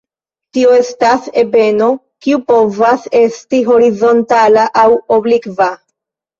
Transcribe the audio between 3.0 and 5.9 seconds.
esti horizontala aŭ oblikva.